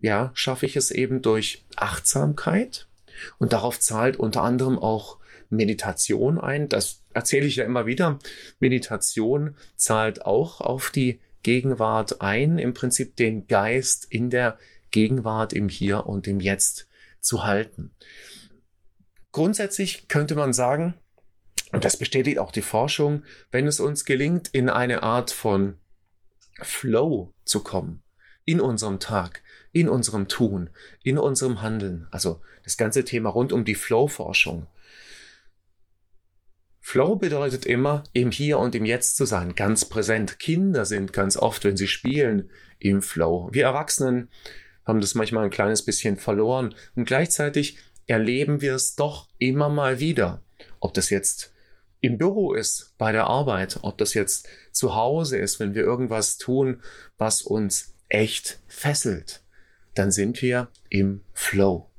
ja, 0.00 0.30
schaffe 0.34 0.66
ich 0.66 0.76
es 0.76 0.90
eben 0.90 1.22
durch 1.22 1.64
Achtsamkeit 1.76 2.86
und 3.38 3.52
darauf 3.52 3.80
zahlt 3.80 4.16
unter 4.16 4.42
anderem 4.42 4.78
auch 4.78 5.18
Meditation 5.50 6.38
ein. 6.38 6.68
Das 6.68 7.02
erzähle 7.14 7.46
ich 7.46 7.56
ja 7.56 7.64
immer 7.64 7.86
wieder. 7.86 8.18
Meditation 8.60 9.54
zahlt 9.76 10.24
auch 10.24 10.60
auf 10.60 10.90
die 10.90 11.20
Gegenwart 11.42 12.20
ein, 12.20 12.58
im 12.58 12.74
Prinzip 12.74 13.16
den 13.16 13.46
Geist 13.46 14.06
in 14.10 14.30
der 14.30 14.58
Gegenwart, 14.90 15.52
im 15.52 15.68
Hier 15.68 16.06
und 16.06 16.26
im 16.26 16.40
Jetzt 16.40 16.88
zu 17.20 17.44
halten. 17.44 17.90
Grundsätzlich 19.36 20.08
könnte 20.08 20.34
man 20.34 20.54
sagen, 20.54 20.94
und 21.70 21.84
das 21.84 21.98
bestätigt 21.98 22.38
auch 22.38 22.50
die 22.50 22.62
Forschung, 22.62 23.22
wenn 23.50 23.66
es 23.66 23.80
uns 23.80 24.06
gelingt, 24.06 24.48
in 24.48 24.70
eine 24.70 25.02
Art 25.02 25.30
von 25.30 25.74
Flow 26.62 27.34
zu 27.44 27.62
kommen, 27.62 28.02
in 28.46 28.62
unserem 28.62 28.98
Tag, 28.98 29.42
in 29.72 29.90
unserem 29.90 30.28
Tun, 30.28 30.70
in 31.04 31.18
unserem 31.18 31.60
Handeln, 31.60 32.08
also 32.10 32.40
das 32.64 32.78
ganze 32.78 33.04
Thema 33.04 33.28
rund 33.28 33.52
um 33.52 33.66
die 33.66 33.74
Flow-Forschung, 33.74 34.68
Flow 36.80 37.16
bedeutet 37.16 37.66
immer, 37.66 38.04
im 38.14 38.30
Hier 38.30 38.58
und 38.58 38.74
im 38.74 38.86
Jetzt 38.86 39.18
zu 39.18 39.26
sein, 39.26 39.54
ganz 39.54 39.84
präsent. 39.84 40.38
Kinder 40.38 40.86
sind 40.86 41.12
ganz 41.12 41.36
oft, 41.36 41.62
wenn 41.64 41.76
sie 41.76 41.88
spielen, 41.88 42.48
im 42.78 43.02
Flow. 43.02 43.50
Wir 43.52 43.64
Erwachsenen 43.64 44.30
haben 44.86 45.02
das 45.02 45.14
manchmal 45.14 45.44
ein 45.44 45.50
kleines 45.50 45.84
bisschen 45.84 46.16
verloren 46.16 46.74
und 46.94 47.04
gleichzeitig 47.04 47.76
erleben 48.06 48.60
wir 48.60 48.74
es 48.74 48.94
doch 48.94 49.28
immer 49.38 49.68
mal 49.68 50.00
wieder. 50.00 50.42
Ob 50.80 50.94
das 50.94 51.10
jetzt 51.10 51.52
im 52.00 52.18
Büro 52.18 52.52
ist, 52.54 52.94
bei 52.98 53.12
der 53.12 53.26
Arbeit, 53.26 53.80
ob 53.82 53.98
das 53.98 54.14
jetzt 54.14 54.48
zu 54.72 54.94
Hause 54.94 55.38
ist, 55.38 55.58
wenn 55.58 55.74
wir 55.74 55.82
irgendwas 55.82 56.38
tun, 56.38 56.82
was 57.18 57.42
uns 57.42 57.94
echt 58.08 58.60
fesselt, 58.68 59.42
dann 59.94 60.10
sind 60.10 60.42
wir 60.42 60.68
im 60.88 61.22
Flow. 61.32 61.90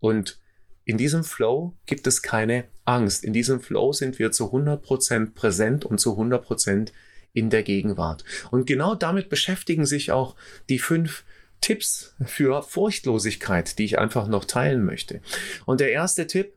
Und 0.00 0.38
in 0.84 0.98
diesem 0.98 1.24
Flow 1.24 1.74
gibt 1.86 2.06
es 2.06 2.22
keine 2.22 2.64
Angst. 2.84 3.24
In 3.24 3.32
diesem 3.32 3.60
Flow 3.60 3.92
sind 3.92 4.18
wir 4.18 4.32
zu 4.32 4.52
100% 4.52 5.34
präsent 5.34 5.84
und 5.84 5.98
zu 5.98 6.18
100% 6.18 6.92
in 7.32 7.50
der 7.50 7.62
Gegenwart. 7.62 8.24
Und 8.50 8.66
genau 8.66 8.94
damit 8.94 9.28
beschäftigen 9.28 9.86
sich 9.86 10.12
auch 10.12 10.36
die 10.68 10.78
fünf 10.78 11.24
Tipps 11.62 12.14
für 12.26 12.62
Furchtlosigkeit, 12.62 13.78
die 13.78 13.84
ich 13.84 13.98
einfach 13.98 14.28
noch 14.28 14.44
teilen 14.44 14.84
möchte. 14.84 15.22
Und 15.64 15.80
der 15.80 15.92
erste 15.92 16.26
Tipp 16.26 16.52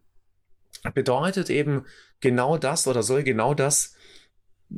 bedeutet 0.93 1.49
eben 1.49 1.85
genau 2.19 2.57
das 2.57 2.87
oder 2.87 3.03
soll 3.03 3.23
genau 3.23 3.53
das 3.53 3.95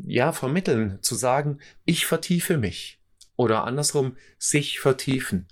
ja 0.06 0.32
vermitteln, 0.32 1.00
zu 1.02 1.16
sagen, 1.16 1.60
ich 1.86 2.06
vertiefe 2.06 2.58
mich 2.58 3.00
oder 3.36 3.64
andersrum 3.64 4.18
sich 4.38 4.80
vertiefen. 4.80 5.48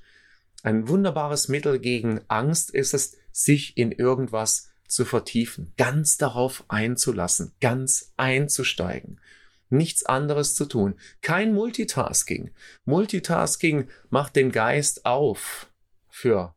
Ein 0.62 0.88
wunderbares 0.88 1.48
Mittel 1.48 1.80
gegen 1.80 2.22
Angst 2.28 2.72
ist 2.72 2.94
es, 2.94 3.18
sich 3.32 3.78
in 3.78 3.92
irgendwas 3.92 4.72
zu 4.88 5.06
vertiefen, 5.06 5.74
ganz 5.78 6.18
darauf 6.18 6.64
einzulassen, 6.68 7.54
ganz 7.60 8.14
einzusteigen, 8.18 9.20
nichts 9.70 10.06
anderes 10.06 10.56
zu 10.56 10.66
tun, 10.66 10.96
kein 11.22 11.54
Multitasking. 11.54 12.52
Multitasking 12.86 13.90
macht 14.10 14.36
den 14.36 14.52
Geist 14.52 15.06
auf 15.06 15.72
für 16.10 16.56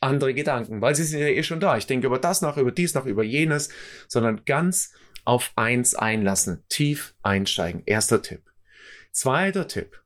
andere 0.00 0.34
Gedanken, 0.34 0.80
weil 0.80 0.94
sie 0.94 1.04
sind 1.04 1.20
ja 1.20 1.28
eh 1.28 1.42
schon 1.42 1.60
da. 1.60 1.76
Ich 1.76 1.86
denke 1.86 2.06
über 2.06 2.18
das 2.18 2.40
nach, 2.40 2.56
über 2.56 2.72
dies 2.72 2.94
nach, 2.94 3.04
über 3.04 3.22
jenes, 3.22 3.68
sondern 4.08 4.44
ganz 4.44 4.92
auf 5.24 5.52
eins 5.56 5.94
einlassen, 5.94 6.64
tief 6.68 7.14
einsteigen. 7.22 7.82
Erster 7.86 8.22
Tipp. 8.22 8.42
Zweiter 9.12 9.68
Tipp. 9.68 10.02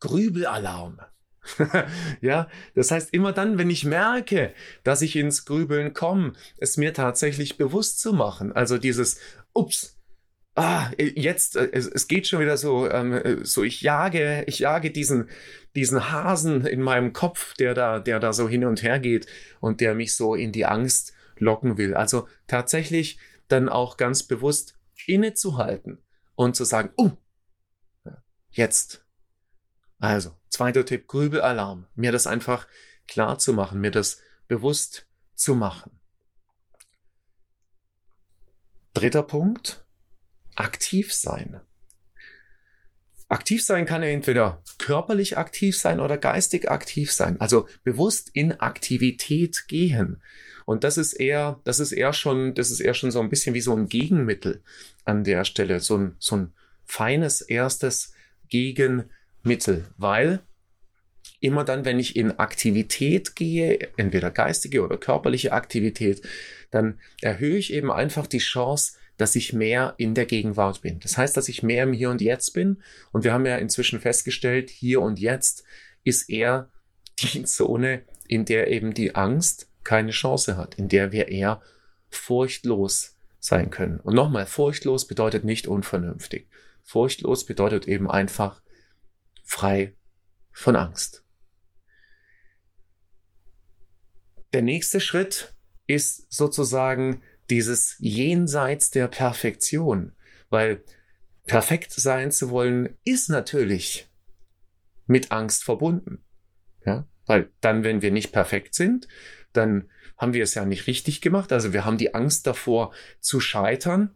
Grübelalarm. 0.00 1.00
ja, 2.20 2.48
das 2.74 2.90
heißt, 2.90 3.14
immer 3.14 3.32
dann, 3.32 3.56
wenn 3.56 3.70
ich 3.70 3.84
merke, 3.84 4.52
dass 4.82 5.00
ich 5.02 5.16
ins 5.16 5.44
Grübeln 5.44 5.94
komme, 5.94 6.32
es 6.58 6.76
mir 6.76 6.92
tatsächlich 6.92 7.56
bewusst 7.56 8.00
zu 8.00 8.12
machen. 8.12 8.52
Also 8.52 8.78
dieses, 8.78 9.20
ups, 9.52 9.95
ah, 10.56 10.90
jetzt, 10.98 11.56
äh, 11.56 11.70
es, 11.72 11.86
es 11.86 12.08
geht 12.08 12.26
schon 12.26 12.40
wieder 12.40 12.56
so, 12.56 12.90
ähm, 12.90 13.12
äh, 13.12 13.44
so 13.44 13.62
ich 13.62 13.80
jage, 13.80 14.44
ich 14.46 14.58
jage 14.58 14.90
diesen, 14.90 15.30
diesen 15.74 16.10
Hasen 16.10 16.66
in 16.66 16.82
meinem 16.82 17.12
Kopf, 17.12 17.54
der 17.54 17.74
da, 17.74 18.00
der 18.00 18.18
da 18.18 18.32
so 18.32 18.48
hin 18.48 18.64
und 18.64 18.82
her 18.82 18.98
geht 18.98 19.26
und 19.60 19.80
der 19.80 19.94
mich 19.94 20.14
so 20.14 20.34
in 20.34 20.52
die 20.52 20.66
Angst 20.66 21.12
locken 21.38 21.78
will. 21.78 21.94
Also 21.94 22.28
tatsächlich 22.46 23.18
dann 23.48 23.68
auch 23.68 23.96
ganz 23.96 24.24
bewusst 24.24 24.78
innezuhalten 25.06 26.02
und 26.34 26.56
zu 26.56 26.64
sagen, 26.64 26.90
oh, 26.96 27.12
jetzt. 28.50 29.04
Also, 29.98 30.36
Zweiter 30.56 30.86
Tipp, 30.86 31.06
Grübelalarm. 31.06 31.86
Mir 31.96 32.12
das 32.12 32.26
einfach 32.26 32.66
klar 33.06 33.38
zu 33.38 33.52
machen, 33.52 33.78
mir 33.78 33.90
das 33.90 34.22
bewusst 34.48 35.06
zu 35.34 35.54
machen. 35.54 36.00
Dritter 38.94 39.22
Punkt, 39.22 39.84
aktiv 40.56 41.12
sein. 41.12 41.60
Aktiv 43.28 43.64
sein 43.64 43.86
kann 43.86 44.02
ja 44.02 44.08
entweder 44.08 44.62
körperlich 44.78 45.36
aktiv 45.36 45.76
sein 45.76 45.98
oder 45.98 46.16
geistig 46.16 46.70
aktiv 46.70 47.10
sein. 47.12 47.40
Also 47.40 47.66
bewusst 47.82 48.30
in 48.32 48.52
Aktivität 48.52 49.64
gehen. 49.66 50.22
Und 50.64 50.84
das 50.84 50.96
ist 50.96 51.12
eher, 51.12 51.60
das 51.64 51.80
ist 51.80 51.92
eher 51.92 52.12
schon, 52.12 52.54
das 52.54 52.70
ist 52.70 52.80
eher 52.80 52.94
schon 52.94 53.10
so 53.10 53.20
ein 53.20 53.28
bisschen 53.28 53.54
wie 53.54 53.60
so 53.60 53.74
ein 53.74 53.88
Gegenmittel 53.88 54.62
an 55.04 55.24
der 55.24 55.44
Stelle. 55.44 55.80
So 55.80 55.96
ein, 55.96 56.16
so 56.18 56.36
ein 56.36 56.52
feines 56.84 57.40
erstes 57.40 58.12
Gegenmittel. 58.48 59.10
Mittel, 59.46 59.86
weil 59.96 60.40
immer 61.40 61.64
dann, 61.64 61.84
wenn 61.84 61.98
ich 61.98 62.16
in 62.16 62.38
Aktivität 62.38 63.36
gehe, 63.36 63.78
entweder 63.96 64.30
geistige 64.30 64.82
oder 64.82 64.98
körperliche 64.98 65.52
Aktivität, 65.52 66.22
dann 66.70 66.98
erhöhe 67.22 67.56
ich 67.56 67.72
eben 67.72 67.90
einfach 67.90 68.26
die 68.26 68.38
Chance, 68.38 68.98
dass 69.16 69.34
ich 69.34 69.52
mehr 69.52 69.94
in 69.96 70.14
der 70.14 70.26
Gegenwart 70.26 70.82
bin. 70.82 71.00
Das 71.00 71.16
heißt, 71.16 71.36
dass 71.36 71.48
ich 71.48 71.62
mehr 71.62 71.84
im 71.84 71.92
Hier 71.92 72.10
und 72.10 72.20
Jetzt 72.20 72.52
bin. 72.52 72.82
Und 73.12 73.24
wir 73.24 73.32
haben 73.32 73.46
ja 73.46 73.56
inzwischen 73.56 74.00
festgestellt, 74.00 74.70
hier 74.70 75.00
und 75.00 75.18
jetzt 75.18 75.64
ist 76.04 76.28
eher 76.28 76.70
die 77.18 77.44
Zone, 77.44 78.02
in 78.28 78.44
der 78.44 78.68
eben 78.68 78.92
die 78.94 79.14
Angst 79.14 79.70
keine 79.84 80.10
Chance 80.10 80.56
hat, 80.56 80.74
in 80.74 80.88
der 80.88 81.12
wir 81.12 81.28
eher 81.28 81.62
furchtlos 82.08 83.16
sein 83.38 83.70
können. 83.70 84.00
Und 84.00 84.14
nochmal, 84.14 84.46
furchtlos 84.46 85.06
bedeutet 85.06 85.44
nicht 85.44 85.66
unvernünftig. 85.66 86.48
Furchtlos 86.82 87.46
bedeutet 87.46 87.86
eben 87.86 88.10
einfach 88.10 88.60
frei 89.44 89.94
von 90.52 90.76
Angst. 90.76 91.24
Der 94.52 94.62
nächste 94.62 95.00
Schritt 95.00 95.54
ist 95.86 96.32
sozusagen 96.32 97.22
dieses 97.50 97.96
Jenseits 97.98 98.90
der 98.90 99.08
Perfektion, 99.08 100.12
weil 100.50 100.82
perfekt 101.46 101.92
sein 101.92 102.30
zu 102.30 102.50
wollen 102.50 102.96
ist 103.04 103.28
natürlich 103.28 104.08
mit 105.06 105.30
Angst 105.32 105.64
verbunden. 105.64 106.22
Ja, 106.84 107.06
weil 107.26 107.50
dann, 107.60 107.84
wenn 107.84 108.02
wir 108.02 108.10
nicht 108.10 108.32
perfekt 108.32 108.74
sind, 108.74 109.08
dann 109.52 109.88
haben 110.16 110.32
wir 110.32 110.44
es 110.44 110.54
ja 110.54 110.64
nicht 110.64 110.86
richtig 110.86 111.20
gemacht. 111.20 111.52
Also 111.52 111.72
wir 111.72 111.84
haben 111.84 111.98
die 111.98 112.14
Angst 112.14 112.46
davor 112.46 112.92
zu 113.20 113.40
scheitern. 113.40 114.10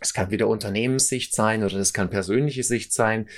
Es 0.00 0.12
kann 0.12 0.30
wieder 0.30 0.48
Unternehmenssicht 0.48 1.34
sein 1.34 1.64
oder 1.64 1.78
das 1.78 1.92
kann 1.92 2.10
persönliche 2.10 2.62
Sicht 2.62 2.92
sein. 2.92 3.28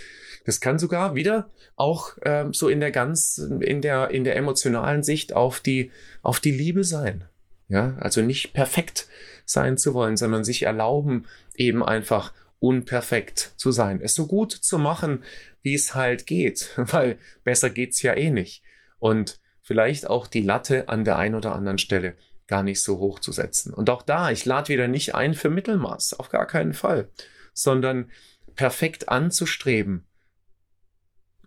Das 0.44 0.60
kann 0.60 0.78
sogar 0.78 1.14
wieder 1.14 1.50
auch 1.76 2.16
ähm, 2.22 2.52
so 2.52 2.68
in 2.68 2.80
der 2.80 2.90
ganz, 2.90 3.38
in 3.38 3.82
der, 3.82 4.10
in 4.10 4.24
der 4.24 4.36
emotionalen 4.36 5.02
Sicht 5.02 5.32
auf 5.34 5.60
die, 5.60 5.90
auf 6.22 6.40
die 6.40 6.52
Liebe 6.52 6.84
sein. 6.84 7.24
Ja, 7.68 7.96
also 7.98 8.22
nicht 8.22 8.54
perfekt 8.54 9.08
sein 9.44 9.76
zu 9.76 9.94
wollen, 9.94 10.16
sondern 10.16 10.44
sich 10.44 10.62
erlauben, 10.62 11.26
eben 11.54 11.84
einfach 11.84 12.32
unperfekt 12.60 13.52
zu 13.56 13.70
sein. 13.72 14.00
Es 14.02 14.14
so 14.14 14.26
gut 14.26 14.52
zu 14.52 14.78
machen, 14.78 15.22
wie 15.62 15.74
es 15.74 15.94
halt 15.94 16.26
geht, 16.26 16.72
weil 16.76 17.18
besser 17.44 17.70
geht's 17.70 18.02
ja 18.02 18.14
eh 18.14 18.30
nicht. 18.30 18.62
Und 18.98 19.40
vielleicht 19.60 20.08
auch 20.08 20.26
die 20.26 20.42
Latte 20.42 20.88
an 20.88 21.04
der 21.04 21.18
einen 21.18 21.34
oder 21.34 21.54
anderen 21.54 21.78
Stelle 21.78 22.16
gar 22.46 22.62
nicht 22.62 22.82
so 22.82 22.98
hoch 22.98 23.18
zu 23.18 23.32
setzen. 23.32 23.74
Und 23.74 23.90
auch 23.90 24.02
da, 24.02 24.30
ich 24.30 24.46
lade 24.46 24.70
wieder 24.70 24.88
nicht 24.88 25.14
ein 25.14 25.34
für 25.34 25.50
Mittelmaß, 25.50 26.14
auf 26.14 26.30
gar 26.30 26.46
keinen 26.46 26.72
Fall, 26.72 27.10
sondern 27.52 28.10
perfekt 28.54 29.10
anzustreben, 29.10 30.06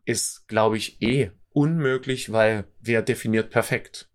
ist, 0.05 0.47
glaube 0.47 0.77
ich, 0.77 1.01
eh 1.01 1.31
unmöglich, 1.49 2.31
weil 2.31 2.65
wer 2.79 3.01
definiert 3.01 3.49
perfekt? 3.49 4.11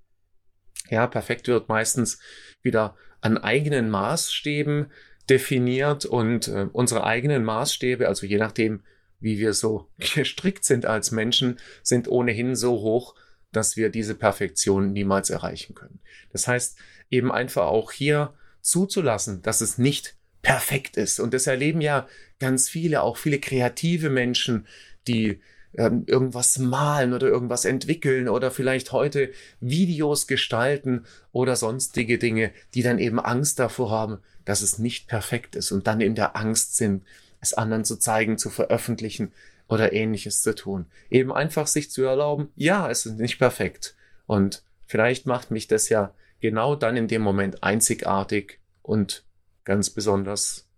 Ja, 0.91 1.07
perfekt 1.07 1.49
wird 1.49 1.69
meistens 1.69 2.19
wieder 2.63 2.97
an 3.21 3.39
eigenen 3.39 3.91
Maßstäben 3.91 4.87
definiert 5.29 6.05
und 6.05 6.49
äh, 6.49 6.69
unsere 6.73 7.05
eigenen 7.05 7.45
Maßstäbe, 7.45 8.07
also 8.07 8.27
je 8.27 8.39
nachdem, 8.39 8.83
wie 9.19 9.39
wir 9.39 9.53
so 9.53 9.89
gestrickt 10.15 10.65
sind 10.65 10.87
als 10.87 11.11
Menschen, 11.11 11.59
sind 11.83 12.09
ohnehin 12.09 12.55
so 12.55 12.73
hoch, 12.81 13.15
dass 13.53 13.77
wir 13.77 13.89
diese 13.89 14.15
Perfektion 14.15 14.93
niemals 14.93 15.31
erreichen 15.31 15.75
können. 15.75 16.01
Das 16.33 16.47
heißt, 16.47 16.77
eben 17.11 17.33
einfach 17.33 17.67
auch 17.67 17.93
hier 17.93 18.35
zuzulassen, 18.61 19.43
dass 19.43 19.61
es 19.61 19.79
nicht 19.79 20.17
perfekt 20.43 20.97
ist. 20.97 21.19
Und 21.19 21.35
das 21.35 21.47
erleben 21.47 21.81
ja 21.81 22.07
ganz 22.39 22.69
viele, 22.69 23.03
auch 23.03 23.17
viele 23.17 23.41
kreative 23.41 24.11
Menschen, 24.11 24.67
die 25.09 25.41
ähm, 25.77 26.05
irgendwas 26.07 26.59
malen 26.59 27.13
oder 27.13 27.27
irgendwas 27.27 27.65
entwickeln 27.65 28.29
oder 28.29 28.51
vielleicht 28.51 28.93
heute 28.93 29.31
Videos 29.61 30.27
gestalten 30.27 31.05
oder 31.33 31.57
sonstige 31.57 32.19
Dinge, 32.19 32.53
die 32.75 32.83
dann 32.83 32.99
eben 32.99 33.21
Angst 33.21 33.59
davor 33.59 33.91
haben, 33.91 34.19
dass 34.45 34.63
es 34.63 34.79
nicht 34.79 35.09
perfekt 35.09 35.57
ist 35.57 35.73
und 35.73 35.87
dann 35.87 36.01
in 36.01 36.15
der 36.15 36.37
Angst 36.37 36.77
sind, 36.77 37.05
es 37.41 37.55
anderen 37.55 37.85
zu 37.85 37.97
zeigen, 37.97 38.39
zu 38.39 38.51
veröffentlichen 38.51 39.33
oder 39.69 39.93
ähnliches 39.93 40.43
zu 40.43 40.55
tun. 40.55 40.87
Eben 41.11 41.33
einfach 41.33 41.67
sich 41.67 41.91
zu 41.91 42.03
erlauben, 42.03 42.49
ja, 42.57 42.91
es 42.91 43.07
ist 43.07 43.19
nicht 43.19 43.39
perfekt. 43.39 43.97
Und 44.27 44.63
vielleicht 44.87 45.27
macht 45.27 45.51
mich 45.51 45.67
das 45.67 45.89
ja 45.89 46.15
genau 46.41 46.77
dann 46.77 46.97
in 46.97 47.09
dem 47.09 47.23
Moment 47.23 47.63
einzigartig 47.63 48.61
und 48.83 49.25
ganz 49.65 49.91
besonders 49.91 50.69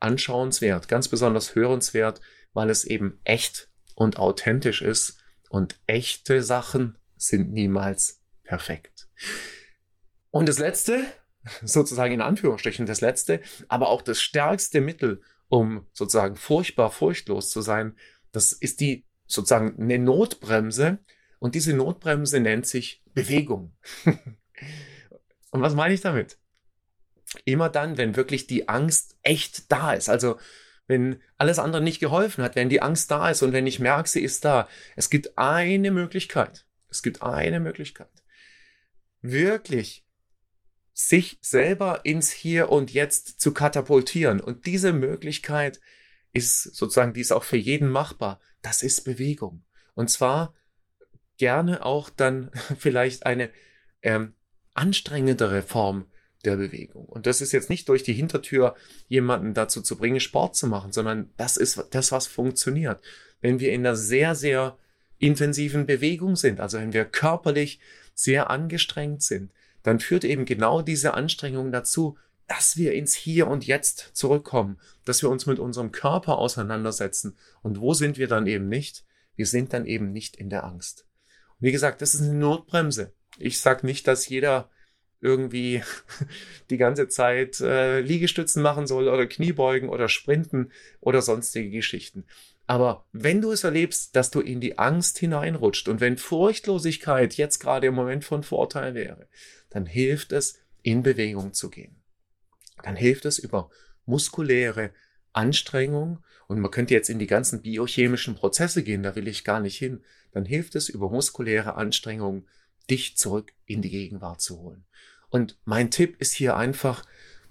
anschauenswert, 0.00 0.88
ganz 0.88 1.08
besonders 1.08 1.54
hörenswert, 1.54 2.20
weil 2.54 2.70
es 2.70 2.84
eben 2.84 3.20
echt 3.24 3.68
und 3.96 4.18
authentisch 4.18 4.82
ist 4.82 5.18
und 5.48 5.80
echte 5.88 6.42
Sachen 6.42 6.96
sind 7.16 7.52
niemals 7.52 8.22
perfekt. 8.44 9.08
Und 10.30 10.48
das 10.48 10.58
letzte, 10.58 11.04
sozusagen 11.64 12.14
in 12.14 12.20
Anführungsstrichen 12.20 12.86
das 12.86 13.00
letzte, 13.00 13.40
aber 13.66 13.88
auch 13.88 14.02
das 14.02 14.20
stärkste 14.20 14.80
Mittel, 14.80 15.22
um 15.48 15.86
sozusagen 15.92 16.36
furchtbar 16.36 16.92
furchtlos 16.92 17.50
zu 17.50 17.62
sein, 17.62 17.96
das 18.32 18.52
ist 18.52 18.80
die 18.80 19.04
sozusagen 19.26 19.80
eine 19.80 19.98
Notbremse 19.98 20.98
und 21.38 21.54
diese 21.54 21.72
Notbremse 21.72 22.38
nennt 22.38 22.66
sich 22.66 23.02
Bewegung. 23.14 23.72
und 25.50 25.62
was 25.62 25.74
meine 25.74 25.94
ich 25.94 26.02
damit? 26.02 26.38
Immer 27.44 27.70
dann, 27.70 27.96
wenn 27.96 28.14
wirklich 28.14 28.46
die 28.46 28.68
Angst 28.68 29.16
echt 29.22 29.72
da 29.72 29.94
ist, 29.94 30.08
also 30.08 30.38
wenn 30.86 31.20
alles 31.36 31.58
andere 31.58 31.82
nicht 31.82 32.00
geholfen 32.00 32.44
hat, 32.44 32.56
wenn 32.56 32.68
die 32.68 32.82
Angst 32.82 33.10
da 33.10 33.30
ist 33.30 33.42
und 33.42 33.52
wenn 33.52 33.66
ich 33.66 33.80
merke, 33.80 34.08
sie 34.08 34.22
ist 34.22 34.44
da. 34.44 34.68
Es 34.94 35.10
gibt 35.10 35.36
eine 35.36 35.90
Möglichkeit. 35.90 36.66
Es 36.88 37.02
gibt 37.02 37.22
eine 37.22 37.60
Möglichkeit. 37.60 38.10
Wirklich 39.20 40.04
sich 40.92 41.38
selber 41.42 42.00
ins 42.04 42.30
Hier 42.30 42.70
und 42.70 42.92
Jetzt 42.92 43.40
zu 43.40 43.52
katapultieren. 43.52 44.40
Und 44.40 44.64
diese 44.66 44.92
Möglichkeit 44.92 45.80
ist 46.32 46.62
sozusagen, 46.74 47.12
die 47.12 47.20
ist 47.20 47.32
auch 47.32 47.44
für 47.44 47.56
jeden 47.56 47.90
machbar. 47.90 48.40
Das 48.62 48.82
ist 48.82 49.04
Bewegung. 49.04 49.64
Und 49.94 50.08
zwar 50.10 50.54
gerne 51.36 51.84
auch 51.84 52.08
dann 52.08 52.50
vielleicht 52.78 53.26
eine 53.26 53.50
ähm, 54.02 54.34
anstrengendere 54.74 55.62
Form 55.62 56.06
der 56.44 56.56
Bewegung. 56.56 57.06
Und 57.06 57.26
das 57.26 57.40
ist 57.40 57.52
jetzt 57.52 57.70
nicht 57.70 57.88
durch 57.88 58.02
die 58.02 58.12
Hintertür 58.12 58.76
jemanden 59.08 59.54
dazu 59.54 59.82
zu 59.82 59.96
bringen, 59.96 60.20
Sport 60.20 60.56
zu 60.56 60.66
machen, 60.66 60.92
sondern 60.92 61.30
das 61.36 61.56
ist 61.56 61.88
das, 61.90 62.12
was 62.12 62.26
funktioniert. 62.26 63.00
Wenn 63.40 63.60
wir 63.60 63.72
in 63.72 63.86
einer 63.86 63.96
sehr, 63.96 64.34
sehr 64.34 64.76
intensiven 65.18 65.86
Bewegung 65.86 66.36
sind, 66.36 66.60
also 66.60 66.78
wenn 66.78 66.92
wir 66.92 67.04
körperlich 67.04 67.80
sehr 68.14 68.50
angestrengt 68.50 69.22
sind, 69.22 69.50
dann 69.82 70.00
führt 70.00 70.24
eben 70.24 70.44
genau 70.44 70.82
diese 70.82 71.14
Anstrengung 71.14 71.72
dazu, 71.72 72.16
dass 72.48 72.76
wir 72.76 72.92
ins 72.92 73.14
Hier 73.14 73.48
und 73.48 73.66
Jetzt 73.66 74.10
zurückkommen, 74.14 74.78
dass 75.04 75.22
wir 75.22 75.30
uns 75.30 75.46
mit 75.46 75.58
unserem 75.58 75.92
Körper 75.92 76.38
auseinandersetzen. 76.38 77.36
Und 77.62 77.80
wo 77.80 77.94
sind 77.94 78.18
wir 78.18 78.28
dann 78.28 78.46
eben 78.46 78.68
nicht? 78.68 79.04
Wir 79.34 79.46
sind 79.46 79.72
dann 79.72 79.86
eben 79.86 80.12
nicht 80.12 80.36
in 80.36 80.48
der 80.48 80.64
Angst. 80.64 81.06
Und 81.58 81.66
wie 81.66 81.72
gesagt, 81.72 82.02
das 82.02 82.14
ist 82.14 82.22
eine 82.22 82.34
Notbremse. 82.34 83.12
Ich 83.38 83.60
sage 83.60 83.86
nicht, 83.86 84.06
dass 84.06 84.28
jeder 84.28 84.70
irgendwie 85.20 85.82
die 86.70 86.76
ganze 86.76 87.08
Zeit 87.08 87.60
äh, 87.60 88.00
Liegestützen 88.00 88.62
machen 88.62 88.86
soll 88.86 89.08
oder 89.08 89.26
Kniebeugen 89.26 89.88
oder 89.88 90.08
Sprinten 90.08 90.72
oder 91.00 91.22
sonstige 91.22 91.70
Geschichten. 91.70 92.24
Aber 92.66 93.06
wenn 93.12 93.40
du 93.40 93.52
es 93.52 93.64
erlebst, 93.64 94.16
dass 94.16 94.30
du 94.30 94.40
in 94.40 94.60
die 94.60 94.78
Angst 94.78 95.18
hineinrutscht 95.18 95.88
und 95.88 96.00
wenn 96.00 96.18
Furchtlosigkeit 96.18 97.34
jetzt 97.34 97.60
gerade 97.60 97.86
im 97.86 97.94
Moment 97.94 98.24
von 98.24 98.42
Vorteil 98.42 98.94
wäre, 98.94 99.28
dann 99.70 99.86
hilft 99.86 100.32
es, 100.32 100.58
in 100.82 101.02
Bewegung 101.02 101.52
zu 101.52 101.68
gehen. 101.68 101.96
Dann 102.82 102.94
hilft 102.94 103.24
es 103.24 103.38
über 103.38 103.70
muskuläre 104.04 104.92
Anstrengung 105.32 106.20
und 106.46 106.60
man 106.60 106.70
könnte 106.70 106.94
jetzt 106.94 107.10
in 107.10 107.18
die 107.18 107.26
ganzen 107.26 107.62
biochemischen 107.62 108.36
Prozesse 108.36 108.82
gehen, 108.82 109.02
da 109.02 109.16
will 109.16 109.26
ich 109.26 109.44
gar 109.44 109.60
nicht 109.60 109.76
hin. 109.76 110.04
Dann 110.32 110.44
hilft 110.44 110.76
es 110.76 110.88
über 110.88 111.10
muskuläre 111.10 111.74
Anstrengung, 111.74 112.46
dich 112.90 113.16
zurück 113.16 113.52
in 113.66 113.82
die 113.82 113.90
Gegenwart 113.90 114.40
zu 114.40 114.58
holen. 114.58 114.84
Und 115.28 115.58
mein 115.64 115.90
Tipp 115.90 116.16
ist 116.20 116.32
hier 116.32 116.56
einfach, 116.56 117.04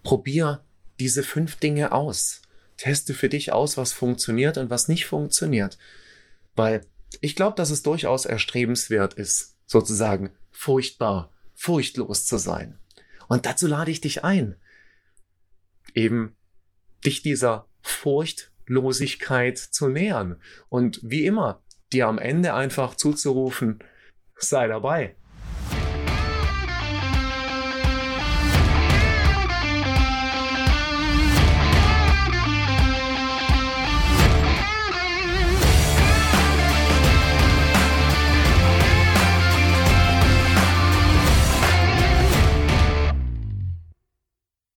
probier 0.03 0.63
diese 0.99 1.23
fünf 1.23 1.57
Dinge 1.57 1.91
aus. 1.91 2.41
Teste 2.77 3.13
für 3.13 3.29
dich 3.29 3.51
aus, 3.51 3.77
was 3.77 3.93
funktioniert 3.93 4.57
und 4.57 4.69
was 4.69 4.87
nicht 4.87 5.05
funktioniert. 5.05 5.77
Weil 6.55 6.85
ich 7.21 7.35
glaube, 7.35 7.55
dass 7.55 7.69
es 7.69 7.83
durchaus 7.83 8.25
erstrebenswert 8.25 9.13
ist, 9.13 9.55
sozusagen 9.65 10.31
furchtbar 10.51 11.31
furchtlos 11.53 12.25
zu 12.25 12.37
sein. 12.37 12.77
Und 13.27 13.45
dazu 13.45 13.67
lade 13.67 13.91
ich 13.91 14.01
dich 14.01 14.23
ein, 14.23 14.55
eben 15.93 16.35
dich 17.05 17.21
dieser 17.21 17.67
Furchtlosigkeit 17.81 19.57
zu 19.57 19.87
nähern 19.87 20.41
und 20.69 20.99
wie 21.01 21.25
immer 21.25 21.63
dir 21.93 22.07
am 22.07 22.19
Ende 22.19 22.53
einfach 22.53 22.95
zuzurufen, 22.95 23.79
sei 24.37 24.67
dabei. 24.67 25.15